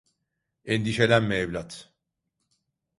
Endişelenme 0.65 1.35
evlat. 1.35 1.93